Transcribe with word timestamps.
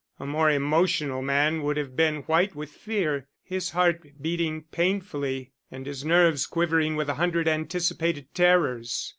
A 0.19 0.25
more 0.25 0.49
emotional 0.49 1.21
man 1.21 1.61
would 1.61 1.77
have 1.77 1.95
been 1.95 2.21
white 2.23 2.55
with 2.55 2.71
fear, 2.71 3.27
his 3.43 3.69
heart 3.69 4.01
beating 4.19 4.63
painfully 4.71 5.51
and 5.69 5.85
his 5.85 6.03
nerves 6.03 6.47
quivering 6.47 6.95
with 6.95 7.07
a 7.07 7.13
hundred 7.21 7.47
anticipated 7.47 8.33
terrors. 8.33 9.09